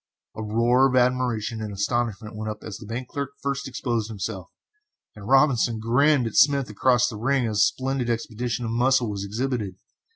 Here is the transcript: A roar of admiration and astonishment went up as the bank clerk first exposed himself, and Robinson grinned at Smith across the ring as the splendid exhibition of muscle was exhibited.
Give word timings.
A 0.35 0.41
roar 0.41 0.87
of 0.89 0.95
admiration 0.95 1.61
and 1.61 1.71
astonishment 1.71 2.35
went 2.35 2.49
up 2.49 2.63
as 2.63 2.77
the 2.77 2.87
bank 2.87 3.09
clerk 3.09 3.29
first 3.39 3.67
exposed 3.67 4.09
himself, 4.09 4.49
and 5.15 5.27
Robinson 5.27 5.77
grinned 5.79 6.25
at 6.25 6.35
Smith 6.35 6.71
across 6.71 7.07
the 7.07 7.17
ring 7.17 7.45
as 7.45 7.57
the 7.57 7.73
splendid 7.75 8.09
exhibition 8.09 8.65
of 8.65 8.71
muscle 8.71 9.11
was 9.11 9.23
exhibited. 9.23 9.75